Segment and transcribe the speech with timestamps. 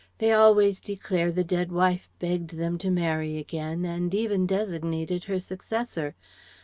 [0.17, 5.37] They always declare the dead wife begged them to marry again, and even designated her
[5.39, 6.15] successor.